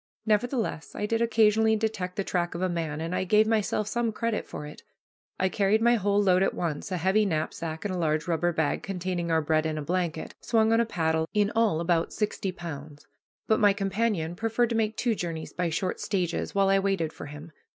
[0.25, 4.11] Nevertheless, I did occasionally detect the track of a man, and I gave myself some
[4.11, 4.81] credit for it.
[5.39, 8.81] I carried my whole load at once, a heavy knapsack, and a large rubber bag
[8.81, 13.05] containing our bread and a blanket, swung on a paddle, in all about sixty pounds;
[13.47, 17.27] but my companion preferred to make two journeys by short stages while I waited for
[17.27, 17.51] him.